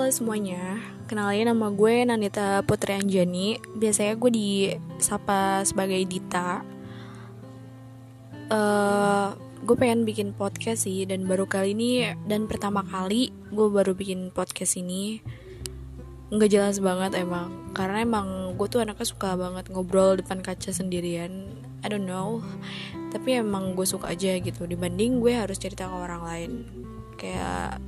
[0.00, 0.80] Halo semuanya,
[1.12, 3.60] kenalin nama gue Nanita Putri Anjani.
[3.76, 6.64] Biasanya gue disapa sebagai Dita.
[8.48, 13.92] Uh, Gue pengen bikin podcast sih Dan baru kali ini dan pertama kali gue baru
[13.92, 15.20] bikin podcast ini.
[16.32, 21.52] Nggak jelas banget emang Karena emang gue tuh anaknya suka banget ngobrol depan kaca sendirian.
[21.84, 22.40] I don't know.
[23.12, 26.52] Tapi emang gue suka aja gitu Dibanding gue harus cerita ke orang lain.
[27.20, 27.84] Kayak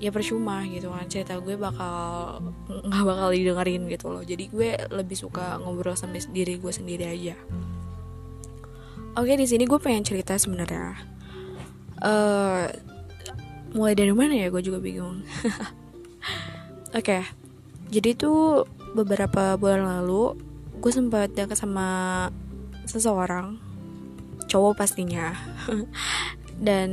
[0.00, 1.06] ya percuma gitu kan.
[1.06, 4.24] Cerita gue bakal nggak bakal didengerin gitu loh.
[4.24, 7.36] Jadi gue lebih suka ngobrol sama diri gue sendiri aja.
[9.14, 10.96] Oke di sini gue pengen cerita sebenarnya.
[12.00, 12.64] Uh,
[13.76, 14.48] mulai dari mana ya?
[14.48, 15.20] Gue juga bingung.
[16.98, 17.40] Oke
[17.90, 20.38] jadi tuh beberapa bulan lalu
[20.78, 22.30] gue sempat dekat sama
[22.86, 23.58] seseorang
[24.46, 25.34] cowok pastinya.
[26.66, 26.90] Dan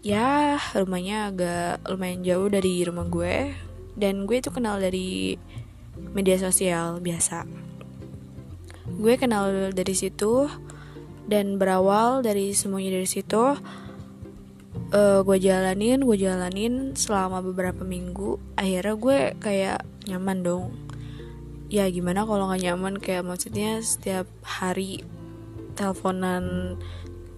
[0.00, 3.52] ya rumahnya agak lumayan jauh dari rumah gue.
[3.96, 5.36] Dan gue itu kenal dari
[6.16, 7.44] media sosial biasa.
[8.96, 10.48] Gue kenal dari situ
[11.28, 13.54] dan berawal dari semuanya dari situ.
[14.90, 18.40] Uh, gue jalanin gue jalanin selama beberapa minggu.
[18.58, 20.64] Akhirnya gue kayak nyaman dong.
[21.70, 22.94] Ya gimana kalau nggak nyaman?
[22.98, 25.06] Kayak maksudnya setiap hari
[25.78, 26.74] teleponan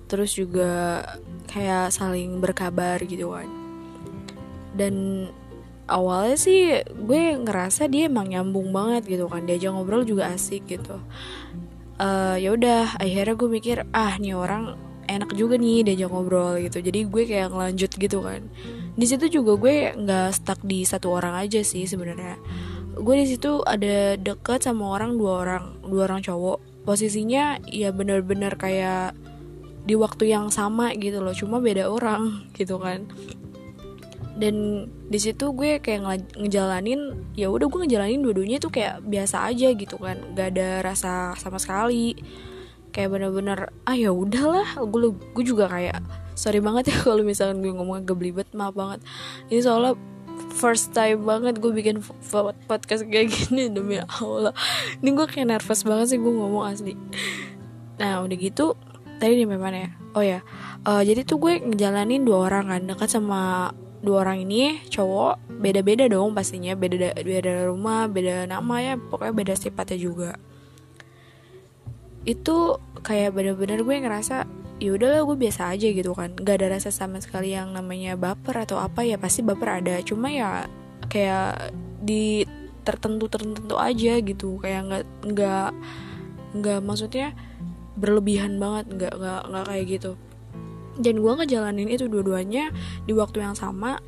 [0.08, 1.04] terus juga
[1.52, 3.48] kayak saling berkabar gitu kan.
[4.72, 5.28] Dan
[5.84, 10.96] awalnya sih gue ngerasa dia emang nyambung banget gitu kan diajak ngobrol juga asik gitu.
[12.00, 14.74] Uh, ya udah akhirnya gue mikir ah nih orang
[15.06, 16.80] enak juga nih diajak ngobrol gitu.
[16.80, 18.48] Jadi gue kayak ngelanjut gitu kan.
[18.96, 22.40] Di situ juga gue nggak stuck di satu orang aja sih sebenarnya.
[22.96, 26.60] Gue di situ ada deket sama orang dua orang dua orang cowok.
[26.82, 29.14] Posisinya ya bener-bener kayak
[29.82, 33.10] di waktu yang sama gitu loh cuma beda orang gitu kan.
[34.32, 39.68] Dan di situ gue kayak ngejalanin ya udah gue ngejalanin dua-duanya tuh kayak biasa aja
[39.76, 42.16] gitu kan gak ada rasa sama sekali.
[42.92, 44.78] Kayak bener-bener ah ya udahlah.
[44.88, 46.00] Gue gue juga kayak
[46.38, 49.02] sorry banget ya kalau misalkan gue ngomong agak belibet maaf banget.
[49.50, 49.94] Ini soalnya
[50.52, 52.00] first time banget gue bikin
[52.68, 54.54] podcast kayak gini demi allah.
[55.02, 56.94] Ini gue kayak nervous banget sih gue ngomong asli.
[58.00, 58.78] Nah udah gitu
[59.22, 59.90] tadi di mana ya?
[60.18, 60.42] Oh ya
[60.86, 63.70] uh, jadi tuh gue ngejalanin dua orang kan dekat sama
[64.02, 69.54] dua orang ini cowok beda-beda dong pastinya beda beda rumah beda nama ya pokoknya beda
[69.54, 70.30] sifatnya juga.
[72.26, 74.46] Itu kayak bener-bener gue ngerasa
[74.82, 78.66] ya udahlah gue biasa aja gitu kan gak ada rasa sama sekali yang namanya baper
[78.66, 80.02] atau apa ya pasti baper ada.
[80.02, 80.66] Cuma ya
[81.06, 81.70] kayak
[82.02, 82.42] di
[82.82, 85.70] tertentu tertentu aja gitu kayak nggak nggak
[86.58, 87.30] nggak maksudnya
[87.96, 90.12] berlebihan banget nggak nggak nggak kayak gitu.
[91.00, 92.68] Dan gue ngejalanin itu dua-duanya
[93.08, 94.00] di waktu yang sama.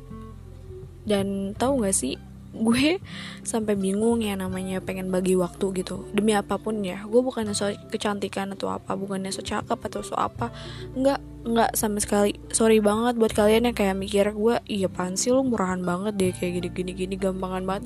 [1.05, 2.17] Dan tahu nggak sih
[2.55, 3.03] gue
[3.43, 6.07] sampai bingung ya namanya pengen bagi waktu gitu.
[6.15, 10.15] Demi apa pun ya gue bukannya so kecantikan atau apa bukannya so cakep atau so
[10.15, 10.49] apa.
[10.95, 12.33] Nggak nggak sama sekali.
[12.49, 16.63] Sorry banget buat kalian yang kayak mikir gue iya pansil lu murahan banget deh kayak
[16.63, 17.85] gini gini gini gampangan banget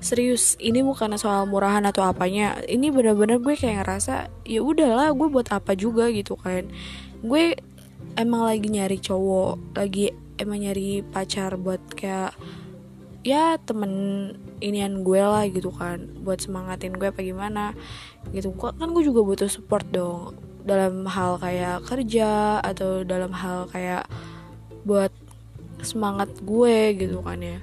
[0.00, 2.56] serius ini bukan soal murahan atau apanya?
[2.64, 6.66] Ini bener-bener gue kayak ngerasa ya udahlah gue buat apa juga gitu kan.
[7.20, 7.56] Gue
[8.16, 10.10] emang lagi nyari cowok lagi
[10.40, 12.32] emang nyari pacar buat kayak
[13.20, 13.92] ya temen
[14.64, 17.76] inian gue lah gitu kan buat semangatin gue apa gimana
[18.32, 18.56] gitu.
[18.56, 20.34] Kan gue juga butuh support dong
[20.64, 24.08] dalam hal kayak kerja atau dalam hal kayak
[24.84, 25.12] buat
[25.80, 27.60] semangat gue gitu kan ya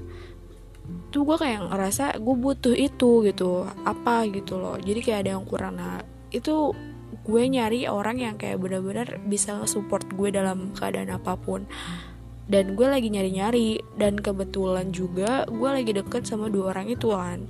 [1.17, 4.77] tuh gue kayak ngerasa gue butuh itu gitu apa gitu loh.
[4.77, 5.81] Jadi kayak ada yang kurang.
[5.81, 6.77] Nah itu
[7.25, 11.65] gue nyari orang yang kayak benar-benar bisa support gue dalam keadaan apa pun.
[12.45, 17.49] Dan gue lagi nyari-nyari dan kebetulan juga gue lagi deket sama dua orang itu kan.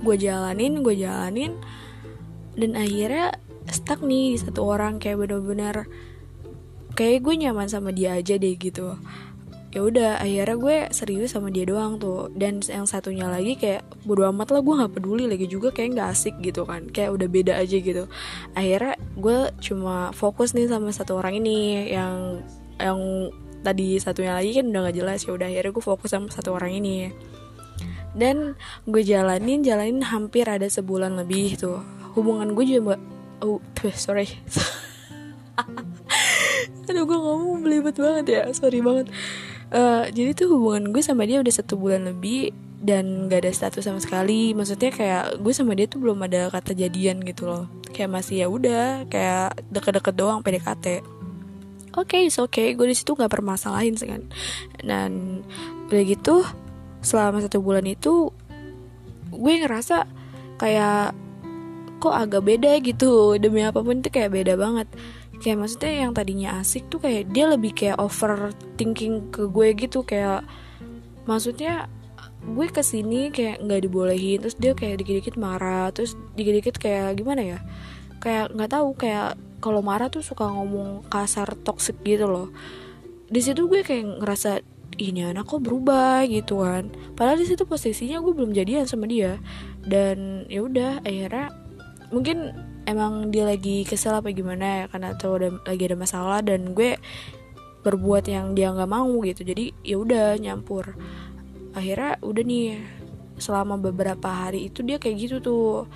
[0.00, 1.60] Gue jalanin gue jalanin
[2.56, 3.36] dan akhirnya
[3.68, 5.84] stuck nih di satu orang kayak bener-bener
[6.96, 8.96] kayak gue nyaman sama dia aja deh gitu
[9.72, 12.28] ya udah akhirnya gue serius sama dia doang tuh.
[12.36, 16.08] Dan yang satunya lagi kayak bodo amat lah gue nggak peduli lagi juga kayak nggak
[16.12, 16.92] asik gitu kan.
[16.92, 18.04] Kayak udah beda aja gitu.
[18.52, 22.44] Akhirnya gue cuma fokus nih sama satu orang ini yang
[22.76, 23.00] yang
[23.64, 26.76] tadi satunya lagi kan udah nggak jelas ya udah akhirnya gue fokus sama satu orang
[26.76, 27.08] ini.
[28.12, 31.80] Dan gue jalanin jalanin hampir ada sebulan lebih tuh.
[32.12, 33.00] Hubungan gue juga
[33.40, 33.56] oh
[33.96, 34.28] sorry.
[36.92, 39.08] Aduh gue ngomong belibet banget ya sorry banget
[39.72, 42.52] uh, jadi tuh hubungan gue sama dia udah satu bulan lebih
[42.82, 44.52] dan gak ada status sama sekali.
[44.52, 47.66] Maksudnya kayak gue sama dia tuh belum ada kata jadian gitu loh.
[47.92, 51.02] Kayak masih ya udah kayak deket-deket doang PDKT
[51.92, 52.66] oke okay, oke okay.
[52.72, 54.22] gue di situ nggak permasalahin kan.
[54.80, 55.42] Dan
[55.88, 56.44] udah gitu
[57.04, 58.32] selama satu bulan itu
[59.32, 60.08] gue ngerasa
[60.56, 61.12] kayak
[62.00, 63.36] kok agak beda gitu.
[63.38, 64.88] Demi apa pun itu kayak beda banget
[65.42, 70.46] kayak maksudnya yang tadinya asik tuh kayak dia lebih kayak overthinking ke gue gitu kayak
[71.26, 71.90] maksudnya
[72.42, 77.42] gue ke sini kayak nggak dibolehin terus dia kayak dikit-dikit marah terus dikit-dikit kayak gimana
[77.42, 77.58] ya
[78.22, 82.50] kayak nggak tahu kayak kalau marah tuh suka ngomong kasar toxic gitu loh.
[83.30, 84.60] Di situ gue kayak ngerasa
[84.98, 86.90] ini anak kok berubah gitu kan.
[87.14, 89.38] Padahal di situ posisinya gue belum jadian sama dia.
[89.86, 91.54] Dan ya udah akhirnya
[92.10, 92.52] mungkin
[92.86, 96.98] emang dia lagi kesel apa gimana ya karena atau ada, lagi ada masalah dan gue
[97.82, 99.42] berbuat yang dia nggak mau gitu.
[99.42, 100.94] Jadi ya udah nyampur.
[101.74, 102.78] Akhirnya udah nih
[103.38, 105.90] selama beberapa hari itu dia kayak gitu tuh.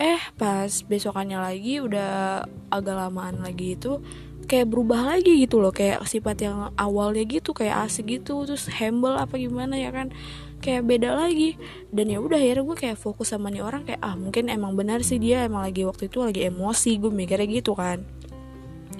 [0.00, 4.00] Eh pas besokannya lagi udah agak lamaan lagi itu
[4.48, 5.72] kayak berubah lagi gitu loh.
[5.72, 10.12] Kayak sifat yang awalnya gitu kayak asik gitu terus humble apa gimana ya kan
[10.60, 11.56] kayak beda lagi.
[11.90, 15.00] Dan ya udah akhirnya gue kayak fokus sama nih orang kayak ah mungkin emang benar
[15.00, 18.04] sih dia emang lagi waktu itu lagi emosi gue mikirnya gitu kan.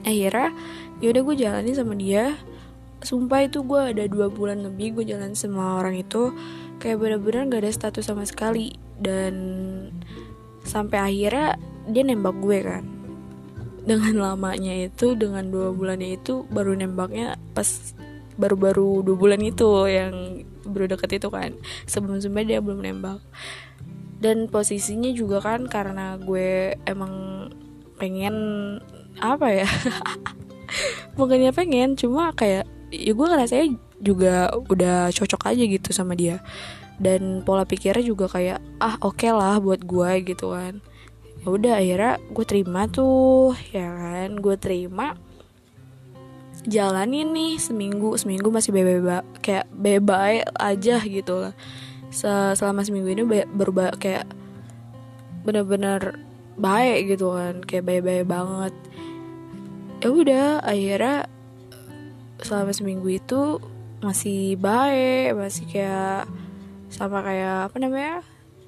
[0.02, 0.56] Akhirnya
[0.98, 2.34] ya udah gue jalanin sama dia.
[3.00, 6.32] Sumpah itu gue ada dua bulan lebih gue jalan sama orang itu
[6.80, 8.76] kayak bener-bener gak ada status sama sekali.
[9.00, 9.34] Dan
[10.64, 11.56] sampai akhirnya
[11.88, 12.84] dia nembak gue kan.
[13.80, 17.96] Dengan lamanya itu dengan dua bulannya itu baru nembaknya pas
[18.36, 21.56] baru-baru dua bulan itu yang baru deket itu kan.
[21.88, 23.20] Sebelum-sebelumnya dia belum nembak.
[24.20, 27.48] Dan posisinya juga kan karena gue emang
[27.96, 28.36] pengen
[29.20, 29.68] apa ya?
[31.18, 33.66] Bukannya pengen cuma kayak ya gue ngerasanya
[34.00, 36.44] juga udah cocok aja gitu sama dia.
[37.00, 40.84] Dan pola pikirnya juga kayak ah oke okay lah buat gue gitu kan.
[41.40, 44.36] Ya udah akhirnya gue terima tuh ya kan.
[44.36, 45.16] Gue terima
[46.68, 51.48] jalanin nih seminggu seminggu masih beba kayak bebas aja gitu.
[51.48, 51.54] Lah
[52.56, 54.26] selama seminggu ini berubah kayak
[55.46, 56.20] bener-bener
[56.60, 58.74] baik gitu kan kayak baik-baik banget.
[60.00, 61.28] Ya udah akhirnya
[62.40, 63.60] selama seminggu itu
[64.00, 66.24] masih baik masih kayak
[66.90, 68.16] sama kayak apa namanya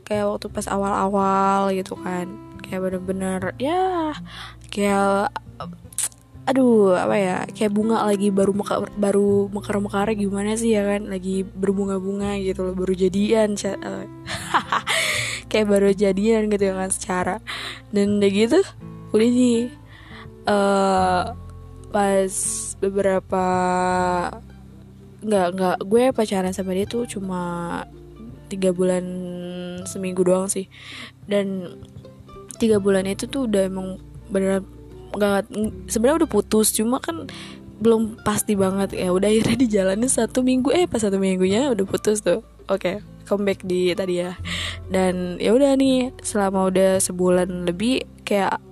[0.05, 2.31] kayak waktu pas awal-awal gitu kan.
[2.63, 4.17] Kayak bener-bener ya
[4.73, 5.35] kayak
[6.43, 11.07] aduh apa ya kayak bunga lagi baru meka, baru mekar-mekar gimana sih ya kan?
[11.07, 13.55] Lagi berbunga-bunga gitu loh baru jadian
[15.51, 17.37] kayak baru jadian gitu ya kan secara.
[17.95, 18.61] Dan udah gitu
[19.15, 19.71] udah nih
[20.51, 21.23] uh,
[21.93, 22.35] pas
[22.83, 23.45] beberapa
[25.23, 27.43] nggak nggak gue pacaran sama dia tuh cuma
[28.51, 29.05] tiga bulan
[29.87, 30.67] seminggu doang sih.
[31.31, 31.79] Dan
[32.59, 34.82] tiga bulan itu tuh udah emang beneran
[35.13, 35.53] nggak
[35.93, 37.29] sebenarnya udah putus cuma kan
[37.83, 38.95] belum pasti banget.
[38.95, 40.71] Ya udah akhirnya dijalanin satu minggu.
[40.71, 42.47] Eh pas satu minggunya udah putus tuh.
[42.71, 44.39] Oke okay, comeback di tadi ya.
[44.87, 48.63] Dan ya udah nih selama udah sebulan lebih kayak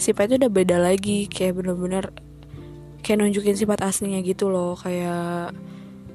[0.00, 1.28] sifatnya udah beda lagi.
[1.28, 2.04] Kayak bener-bener
[3.04, 4.80] kayak nunjukin sifat aslinya gitu loh.
[4.80, 5.52] Kayak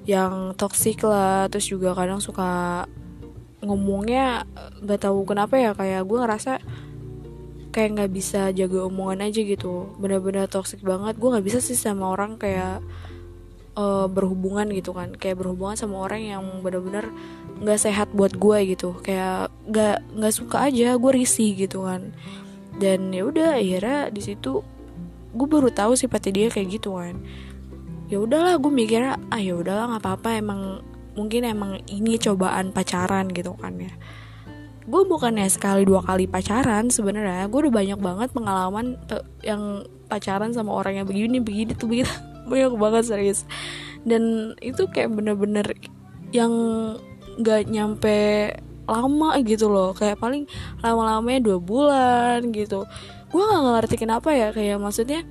[0.09, 1.45] yang toksik lah.
[1.53, 2.83] Terus juga kadang suka
[3.61, 4.49] ngomongnya
[4.81, 5.77] nggak tahu kenapa ya.
[5.77, 6.53] Kayak gue ngerasa
[7.69, 9.93] kayak nggak bisa jaga omongan aja gitu.
[10.01, 11.17] Bener-bener toksik banget.
[11.17, 12.81] Gue nggak bisa sih sama orang kayak
[13.77, 15.13] uh, berhubungan gitu kan.
[15.15, 17.09] Kayak berhubungan sama orang yang bener-bener
[17.61, 18.97] nggak sehat buat gue gitu.
[19.05, 22.11] Kayak nggak nggak suka aja gue risih gitu kan.
[22.79, 24.65] Dan ya udah akhirnya di situ
[25.29, 27.15] gue baru tahu sifatnya dia kayak gitu kan.
[28.09, 30.61] Ya udahlah gue mikirnya ah ya udahlah nggak apa-apa emang
[31.13, 33.91] mungkin emang ini cobaan pacaran gitu kan ya
[34.89, 37.45] gue bukannya sekali dua kali pacaran sebenarnya.
[37.45, 38.97] Gue udah banyak banget pengalaman
[39.45, 42.09] yang pacaran sama orang yang begini begini tuh begitu.
[42.49, 43.45] Banyak banget serius.
[44.01, 45.69] Dan itu kayak bener-bener
[46.33, 46.49] yang
[47.37, 48.17] nggak nyampe
[48.89, 49.93] lama gitu loh.
[49.93, 50.49] Kayak paling
[50.81, 52.89] lama-lamanya dua bulan gitu.
[53.29, 55.21] Gue gak ngerti kenapa ya kayak maksudnya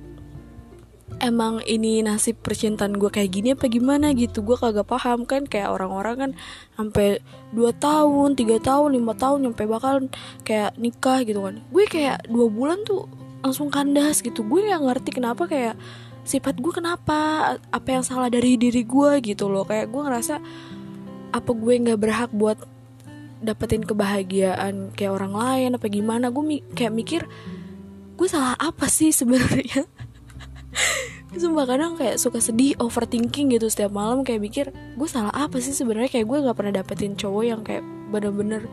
[1.19, 4.15] emang ini nasib percintaan gue kayak gini apa gimana?
[4.15, 4.41] Gitu.
[4.41, 6.31] Gue kagak paham kan kayak orang-orang kan
[6.79, 7.19] sampai
[7.53, 10.07] 2 tahun tiga tahun lima tahun nyampe bakal
[10.47, 11.61] kayak nikah gitu kan.
[11.69, 13.05] Gue kayak dua bulan tuh
[13.43, 14.41] langsung kandas gitu.
[14.47, 15.75] Gue nggak ngerti kenapa kayak
[16.23, 19.67] sifat gue kenapa apa yang salah dari diri gue gitu loh.
[19.67, 20.35] Kayak gue ngerasa
[21.29, 22.57] apa gue nggak berhak buat
[23.39, 26.31] dapetin kebahagiaan kayak orang lain apa gimana.
[26.31, 27.21] Gue mi kayak mikir
[28.19, 29.87] gue salah apa sih sebenarnya
[31.29, 35.77] Sumpah kadang kayak suka sedih overthinking gitu setiap malam kayak mikir gue salah apa sih
[35.77, 36.09] sebenarnya?
[36.09, 38.65] Kayak gue nggak pernah dapetin cowok yang kayak bener-bener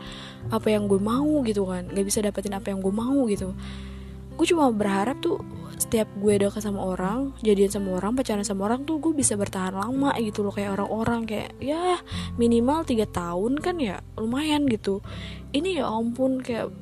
[0.49, 1.85] apa yang gue mau gitu kan.
[1.93, 3.53] Nggak bisa dapetin apa yang gue mau gitu.
[4.37, 5.41] Gue cuma berharap tuh
[5.77, 9.77] setiap gue dekat sama orang jadian sama orang pacaran sama orang tuh gue bisa bertahan
[9.77, 12.01] lama gitu loh kayak orang-orang kayak ya
[12.41, 15.05] minimal tiga tahun kan ya lumayan gitu.
[15.53, 16.73] Ini ya ampun kayak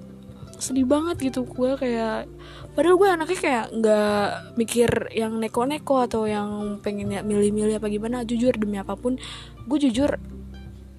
[0.56, 2.32] sedih banget gitu gue kayak
[2.76, 4.28] padahal gue anaknya kayak nggak
[4.60, 8.28] mikir yang neko-neko atau yang pengen milih-milih apa gimana.
[8.28, 9.16] Jujur demi apa pun
[9.66, 10.20] gue jujur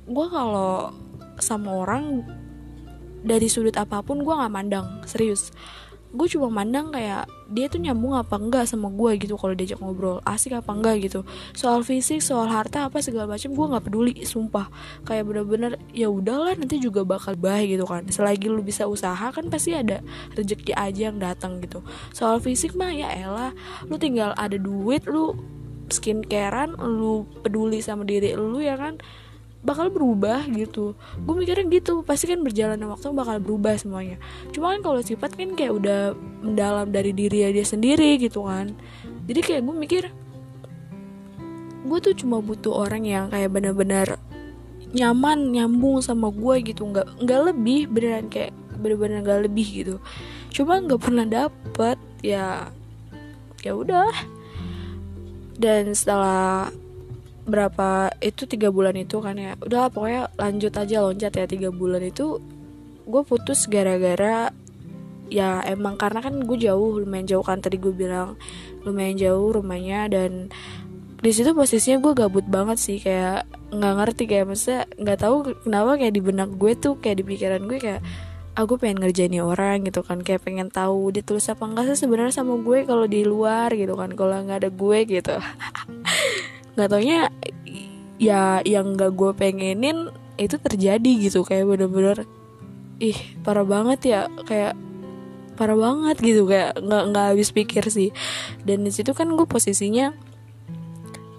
[0.07, 0.91] gue kalau
[1.37, 2.25] sama orang
[3.27, 4.87] dari sudut apa pun gue nggak mandang.
[5.05, 5.53] Serius
[6.15, 10.23] gue cuma mandang kayak dia tuh nyambung apa enggak sama gue gitu kalau diajak ngobrol.
[10.27, 11.21] Asik apa enggak gitu.
[11.55, 14.71] Soal fisik soal harta apa segala macam gue nggak peduli sumpah.
[15.07, 18.07] Kayak bener-bener ya udahlah nanti juga bakal baik gitu kan.
[18.07, 20.03] Selagi lu bisa usaha kan pasti ada
[20.35, 21.83] rezeki aja yang datang gitu.
[22.15, 23.53] Soal fisik mah ya elah
[23.87, 25.35] lu tinggal ada duit lu
[25.87, 28.99] skincarean lu peduli sama diri lu ya kan
[29.67, 30.95] bakal berubah gitu.
[31.27, 34.23] Gue mikirnya gitu pasti kan berjalan waktu bakal berubah semuanya.
[34.55, 36.15] Cuma kan kalau sifat kan kayak udah
[36.47, 38.71] mendalam dari diri dia sendiri gitu kan.
[39.27, 40.05] Jadi kayak gue mikir
[41.87, 44.19] gue tuh cuma butuh orang yang kayak bener-bener
[44.95, 46.87] nyaman nyambung sama gue gitu.
[46.87, 49.95] Nggak nggak lebih beneran kayak bener-bener nggak lebih gitu.
[50.55, 52.71] Cuma nggak pernah dapet ya
[53.67, 54.15] ya udah.
[55.59, 56.71] Dan setelah
[57.47, 59.55] berapa itu tiga bulan itu kan ya.
[59.63, 62.43] Udah pokoknya lanjut aja loncat ya tiga bulan itu.
[63.07, 64.51] Gue putus gara-gara
[65.27, 68.35] ya emang karena kan gue jauh lumayan jauh kan tadi gue bilang.
[68.83, 70.51] Lumayan jauh rumahnya dan
[71.23, 75.97] di situ posisinya gue gabut banget sih kayak nggak ngerti kayak masa nggak tahu kenapa
[75.97, 78.03] kayak di benak gue tuh kayak di pikiran gue kayak
[78.57, 80.25] aku ah, pengen ngerjain orang gitu kan.
[80.25, 83.95] Kayak pengen tahu dia tulis apa enggak sih sebenarnya sama gue kalau di luar gitu
[83.95, 85.37] kan kalau nggak ada gue gitu
[86.77, 87.33] nggak taunya
[88.17, 91.43] ya yang gak gue pengenin itu terjadi gitu.
[91.43, 92.29] Kayak bener-bener
[93.01, 94.21] ih parah banget ya.
[94.45, 94.77] Kayak
[95.57, 96.45] parah banget gitu.
[96.49, 98.13] Kayak nggak nggak habis pikir sih.
[98.65, 100.13] Dan di situ kan gue posisinya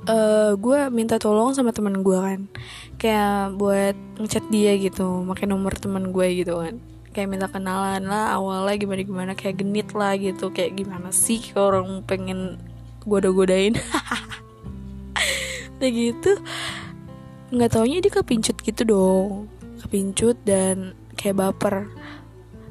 [0.09, 2.41] uh, gue minta tolong sama teman gue kan.
[2.97, 6.81] Kayak buat ngechat dia gitu pakai nomor teman gue gitu kan.
[7.13, 10.49] Kayak minta kenalan lah awalnya gimana gimana kayak genit lah gitu.
[10.49, 12.57] Kayak gimana sih orang pengen
[13.07, 13.79] goda-godain
[15.77, 16.31] udah gitu.
[17.53, 19.47] Nggak taunya dia kepincut gitu dong.
[19.85, 21.87] Kepincut dan kayak baper.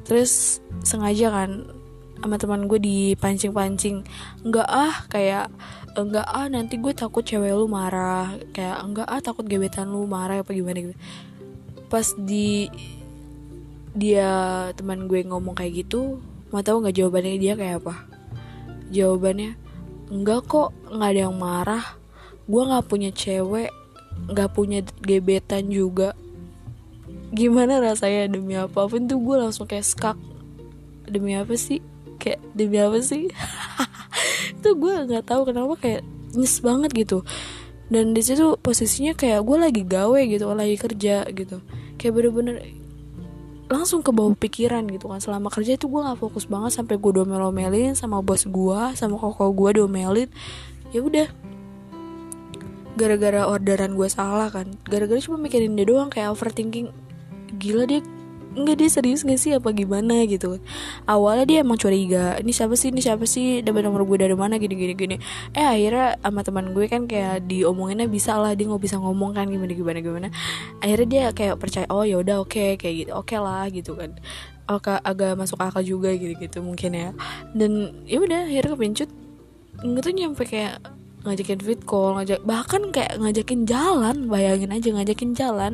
[0.03, 1.71] Terus sengaja kan
[2.19, 4.03] sama teman gue dipancing-pancing.
[4.43, 5.49] Nggak ah kayak
[5.97, 8.37] enggak ah nanti gue takut cewek lu marah.
[8.53, 10.97] Kayak enggak ah takut gebetan lu marah apa gimana gitu.
[11.87, 12.69] Pas di
[13.97, 14.29] dia
[14.77, 16.21] teman gue ngomong kayak gitu
[16.53, 17.95] mau tahu nggak jawabannya dia kayak apa?
[18.93, 19.57] Jawabannya
[20.13, 21.85] enggak kok nggak ada yang marah
[22.47, 23.71] gue nggak punya cewek
[24.25, 26.17] nggak punya gebetan juga.
[27.29, 30.17] Gimana rasanya demi apa pun tuh gue langsung kayak skak.
[31.05, 31.83] Demi apa sih?
[32.17, 33.29] Kayak demi apa sih?
[34.57, 36.01] Itu gue nggak tahu kenapa kayak
[36.33, 37.21] nyes banget gitu.
[37.87, 41.63] Dan di situ posisinya kayak gue lagi gawe gitu lagi kerja gitu.
[41.95, 42.55] Kayak bener-bener
[43.67, 45.23] langsung ke bawah pikiran gitu kan.
[45.23, 49.51] Selama kerja itu gue nggak fokus banget sampai gue domel-omelin sama bos gue sama koko
[49.55, 50.27] gue domelin.
[50.91, 51.27] Ya udah
[52.97, 54.67] gara-gara orderan gue salah kan.
[54.89, 56.89] Gara-gara cuma mikirin dia doang kayak overthinking.
[57.61, 58.01] Gila dia
[58.57, 59.53] Enggak dia serius gak sih?
[59.53, 60.57] Apa gimana gitu
[61.05, 63.61] Awalnya dia emang curiga Ini siapa sih, ini siapa sih?
[63.61, 64.57] Dapat nomor gue dari mana?
[64.57, 65.15] Gini gini gini.
[65.53, 69.45] Eh akhirnya sama teman gue kan kayak diomonginnya bisa lah Dia nggak bisa ngomong kan
[69.45, 70.27] gimana gimana gimana.
[70.81, 73.93] Akhirnya dia kayak percaya Oh ya udah oke okay, kayak gitu Oke okay lah gitu
[73.93, 74.17] kan.
[74.67, 77.09] Oke, agak masuk akal juga gitu-gitu mungkin ya.
[77.55, 79.09] Dan ya udah akhirnya kepincut.
[79.85, 80.96] Nggak tuh nyampe kayak
[81.27, 85.73] ngajakin fit call ngajak bahkan kayak ngajakin jalan bayangin aja ngajakin jalan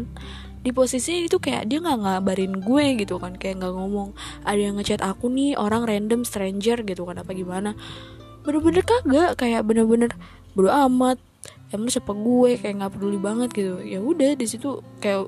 [0.63, 4.15] di posisi itu kayak dia nggak ngabarin gue gitu kan kayak nggak ngomong
[4.47, 7.75] ada yang ngechat aku nih orang random stranger gitu kan apa gimana.
[8.47, 10.15] Bener-bener kagak kayak bener-bener
[10.55, 11.19] bodo amat.
[11.67, 12.55] Emang siapa gue?
[12.55, 13.83] Kayak nggak peduli banget gitu.
[13.83, 15.27] Ya udah di situ kayak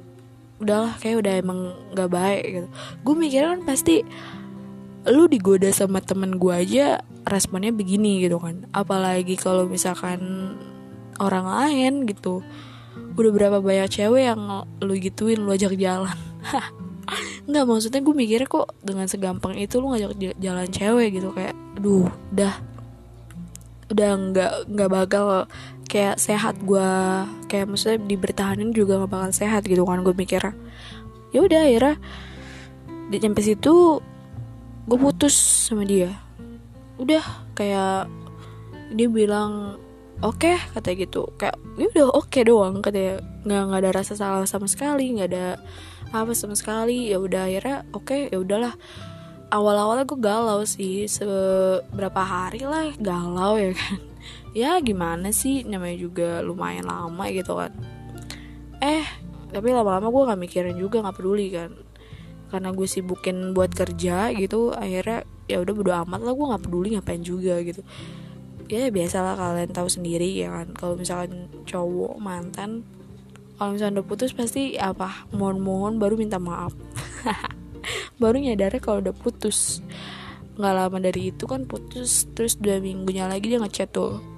[0.63, 1.59] udahlah kayak udah emang
[1.91, 2.67] nggak baik gitu.
[3.03, 4.07] Gue mikirnya kan pasti
[5.05, 8.65] lu digoda sama temen gue aja responnya begini gitu kan.
[8.73, 10.53] Apalagi kalau misalkan
[11.21, 12.41] orang lain gitu.
[13.15, 16.17] Udah berapa banyak cewek yang lu gituin lu ajak jalan.
[17.49, 22.09] Nggak maksudnya gue mikirnya kok dengan segampang itu lu ngajak jalan cewek gitu kayak duh
[22.33, 22.53] udah
[23.93, 25.45] udah nggak nggak bakal
[25.85, 26.89] kayak sehat gue
[27.45, 30.41] kayak maksudnya dibertahanin juga nggak bakal sehat gitu kan gue mikir
[31.29, 31.95] ya udah akhirnya
[33.13, 34.01] di situ
[34.85, 36.13] gue putus sama dia.
[37.01, 37.25] Udah
[37.57, 38.05] kayak
[38.93, 39.81] dia bilang
[40.21, 41.25] oke okay, kata gitu.
[41.41, 45.29] Kayak ya udah oke okay doang katanya nggak nggak ada rasa salah sama sekali nggak
[45.33, 45.47] ada
[46.13, 47.09] apa sama sekali.
[47.09, 48.77] Ya udah akhirnya oke okay, ya udahlah.
[49.49, 53.99] Awal-awalnya gue galau sih seberapa hari lah galau ya kan.
[54.55, 55.67] Ya gimana sih?
[55.67, 57.75] Namanya juga lumayan lama gitu kan.
[58.79, 59.03] Eh
[59.51, 61.71] tapi lama-lama gue nggak mikirin juga nggak peduli kan
[62.49, 66.87] karena gue sibukin buat kerja gitu akhirnya ya udah bodo amat lah gue nggak peduli
[66.95, 67.81] ngapain juga gitu.
[68.65, 72.81] Ya biasalah kalian tahu sendiri ya kan kalau misalkan cowok mantan
[73.55, 76.75] kalau misalnya udah putus pasti apa mohon-mohon baru minta maaf.
[78.21, 79.85] Baru nyadarnya kalau udah putus.
[80.57, 84.34] Nggak lama dari itu kan putus terus dua minggunya lagi dia ngechat tuh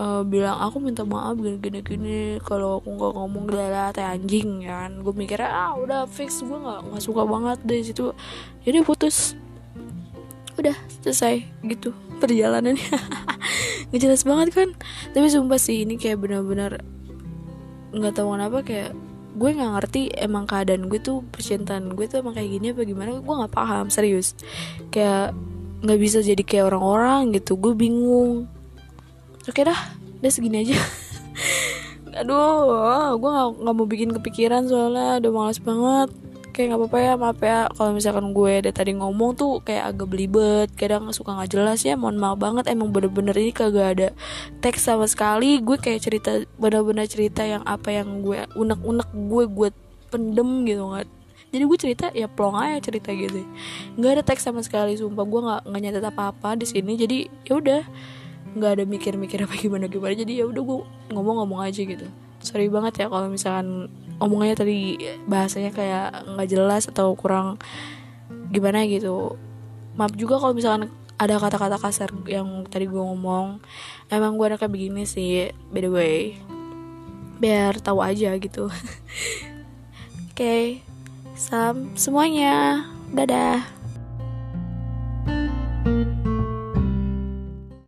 [0.00, 2.20] uh, bilang aku minta maaf gini gini gini.
[2.40, 5.04] Kalau aku nggak ngomong gila teh anjing kan.
[5.04, 8.16] Gue mikirnya ah udah fix gue nggak nggak suka banget dari situ.
[8.64, 9.36] Jadi putus.
[10.56, 12.84] Udah selesai gitu perjalanannya.
[13.90, 14.68] Nggak jelas banget kan.
[15.16, 16.84] Tapi sumpah sih ini kayak benar-benar
[17.90, 18.94] nggak tahu kenapa kayak
[19.34, 23.18] gue nggak ngerti emang keadaan gue tuh percintaan gue tuh emang kayak gini apa gimana
[23.18, 24.36] gue nggak paham serius.
[24.92, 25.32] Kayak
[25.80, 28.59] nggak bisa jadi kayak orang-orang gitu gue bingung
[29.48, 29.80] oke dah
[30.20, 30.76] udah segini aja.
[32.20, 36.10] Aduh gue nggak nggak mau bikin kepikiran soalnya udah males banget.
[36.50, 40.06] Kayak nggak apa-apa ya maaf ya kalau misalkan gue dari tadi ngomong tuh kayak agak
[40.10, 40.68] belibet.
[40.76, 44.08] Kadang suka nggak jelas ya mohon maaf banget emang bener-bener ini kagak ada
[44.60, 45.62] teks sama sekali.
[45.62, 49.68] Gue kayak cerita bener-bener cerita yang apa yang gue unek-unek gue gue
[50.10, 51.06] pendem gitu nggak.
[51.50, 53.46] Jadi gue cerita ya plong aja cerita gitu.
[53.96, 55.24] Nggak ada teks sama sekali sumpah.
[55.24, 57.82] Gue nggak nggak nyatet apa-apa di sini jadi ya udah
[58.56, 60.14] nggak ada mikir-mikir apa gimana gimana.
[60.14, 60.78] Jadi ya udah gue
[61.14, 62.06] ngomong-ngomong aja gitu.
[62.40, 64.78] Sorry banget ya kalau misalkan omongannya tadi
[65.28, 67.60] bahasanya kayak nggak jelas atau kurang
[68.50, 69.36] gimana gitu.
[69.94, 70.90] Maaf juga kalau misalkan
[71.20, 73.60] ada kata-kata kasar yang tadi gue ngomong.
[74.08, 76.16] Emang gue anaknya begini sih by the way.
[77.40, 78.68] Biar tahu aja gitu.
[78.68, 80.64] Oke okay.
[81.36, 82.84] sam semuanya.
[83.10, 83.79] Dadah